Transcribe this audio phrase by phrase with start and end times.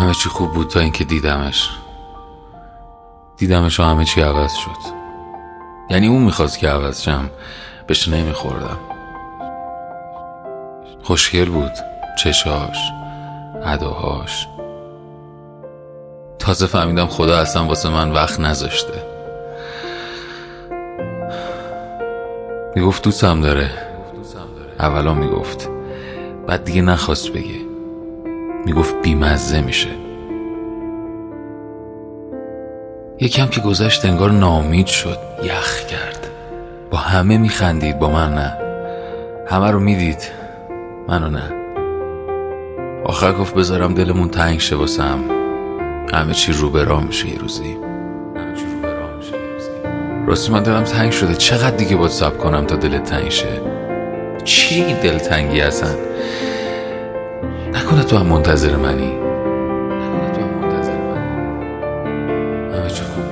[0.00, 1.70] همه چی خوب بود تا اینکه دیدمش.
[3.36, 5.00] دیدمش و همه چی عوض شد.
[5.90, 7.30] یعنی اون می‌خواست که عوض شم
[7.86, 8.78] بهش نمیخوردم.
[11.02, 11.72] خوشگل بود
[12.18, 12.78] چشاش
[13.64, 14.46] اداهاش
[16.38, 19.02] تازه فهمیدم خدا اصلا واسه من وقت نذاشته.
[22.76, 23.70] می‌گفت دوستم داره.
[24.78, 25.68] اولا می‌گفت.
[26.46, 27.69] بعد دیگه نخواست بگه.
[28.66, 29.90] می‌گفت بیمزه میشه.
[33.20, 36.26] یکم که گذشت انگار نامید شد یخ کرد.
[36.90, 38.52] با همه میخندید با من نه.
[39.46, 40.22] همه رو می‌دید
[41.08, 41.52] منو نه.
[43.04, 45.18] آخر گفت بذارم دلمون تنگ شه واسم.
[46.12, 47.76] همه چی رو به راه میشه یه روزی.
[50.26, 51.34] راستی من دلم تنگ شده.
[51.34, 53.60] چقدر دیگه باید سب کنم تا دلت تنگ شه؟
[54.44, 55.94] چی دلتنگی هستن
[57.74, 59.06] نکنه تو هم منتظر منی.
[59.06, 61.30] نکنه تو هم منتظر منی.
[62.76, 63.24] همه چی خوب